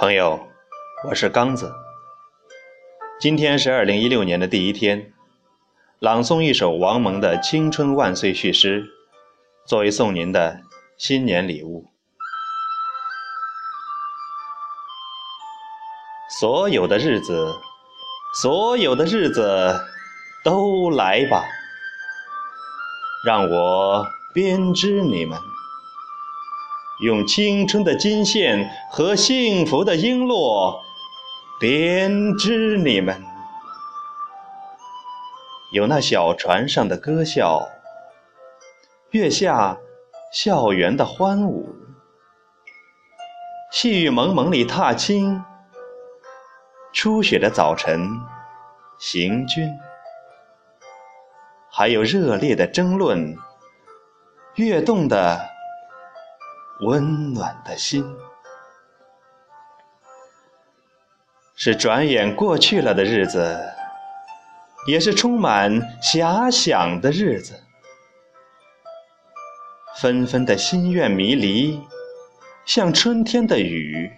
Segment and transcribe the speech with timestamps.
[0.00, 0.48] 朋友，
[1.04, 1.74] 我是刚子。
[3.20, 5.12] 今天是二零一六年的第一天，
[5.98, 8.86] 朗诵一首王蒙的《青春万岁》序诗，
[9.66, 10.62] 作为送您的
[10.96, 11.84] 新年礼物。
[16.40, 17.52] 所有的日子，
[18.40, 19.78] 所有的日子，
[20.42, 21.44] 都来吧，
[23.22, 25.38] 让我编织你们。
[27.02, 30.78] 用青春的金线和幸福的璎珞
[31.58, 33.24] 编织你们，
[35.72, 37.66] 有那小船上的歌笑，
[39.12, 39.78] 月下
[40.30, 41.74] 校园的欢舞，
[43.72, 45.42] 细雨蒙蒙里踏青，
[46.92, 48.10] 初雪的早晨
[48.98, 49.70] 行军，
[51.70, 53.34] 还有热烈的争论，
[54.56, 55.48] 跃动的。
[56.82, 58.16] 温暖的心，
[61.54, 63.70] 是转眼过去了的日子，
[64.86, 65.70] 也是充满
[66.00, 67.62] 遐想的日子。
[70.00, 71.86] 纷纷的心愿迷离，
[72.64, 74.10] 像春天的雨。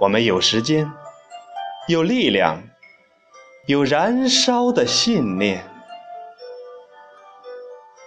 [0.00, 0.90] 我们有时间，
[1.86, 2.60] 有力量，
[3.66, 5.64] 有燃烧的信念。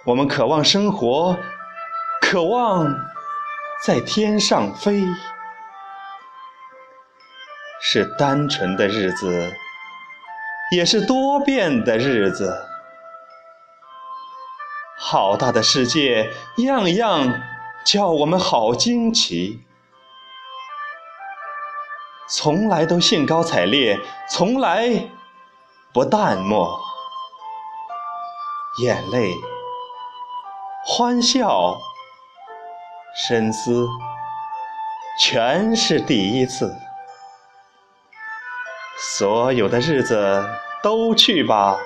[0.04, 1.34] 我们渴望生活。
[2.24, 2.86] 渴望
[3.84, 5.04] 在天上飞，
[7.82, 9.52] 是单纯的日子，
[10.72, 12.66] 也是多变的日子。
[14.98, 17.42] 好大的世界，样样
[17.84, 19.62] 叫我们好惊奇。
[22.30, 24.00] 从来都兴高采烈，
[24.30, 25.10] 从来
[25.92, 26.80] 不淡漠。
[28.82, 29.30] 眼泪，
[30.86, 31.78] 欢笑。
[33.16, 33.86] 深思，
[35.20, 36.74] 全是第一次。
[38.98, 40.44] 所有的日子
[40.82, 41.78] 都去吧，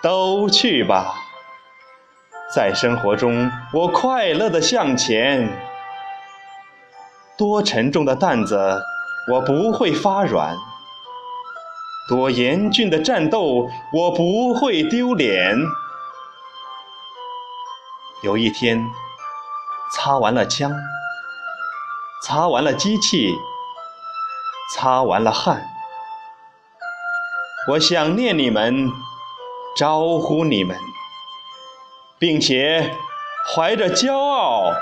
[0.00, 1.12] 都去吧。
[2.54, 5.48] 在生活中，我快乐的向前。
[7.36, 8.80] 多沉重的担子，
[9.32, 10.54] 我不会发软；
[12.08, 15.56] 多严峻的战斗，我不会丢脸。
[18.22, 18.80] 有一天。
[19.92, 20.72] 擦完了枪，
[22.24, 23.34] 擦完了机器，
[24.74, 25.68] 擦完了汗，
[27.68, 28.88] 我想念你们，
[29.76, 30.76] 招呼你们，
[32.18, 32.96] 并且
[33.54, 34.72] 怀着骄傲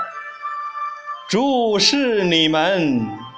[1.27, 3.28] 注视你们。